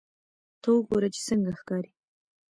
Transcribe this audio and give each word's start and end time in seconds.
ته 0.61 0.69
وګوره 0.75 1.09
چې 1.15 1.21
څنګه 1.27 1.51
ښکاري 1.59 1.91